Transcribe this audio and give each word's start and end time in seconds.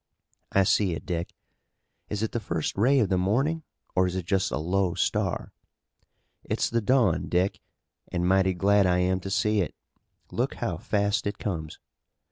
"I 0.51 0.63
see 0.63 0.93
it, 0.93 1.05
Dick." 1.05 1.29
"Is 2.09 2.23
it 2.23 2.31
the 2.31 2.39
first 2.39 2.75
ray 2.75 2.97
of 2.97 3.09
the 3.09 3.19
morning, 3.19 3.61
or 3.95 4.07
is 4.07 4.15
it 4.15 4.25
just 4.25 4.49
a 4.49 4.57
low 4.57 4.95
star?" 4.95 5.53
"It's 6.43 6.71
the 6.71 6.81
dawn, 6.81 7.29
Dick, 7.29 7.59
and 8.11 8.27
mighty 8.27 8.55
glad 8.55 8.87
I 8.87 8.97
am 8.97 9.19
to 9.19 9.29
see 9.29 9.61
it. 9.61 9.75
Look 10.31 10.55
how 10.55 10.77
fast 10.77 11.27
it 11.27 11.37
comes!" 11.37 11.77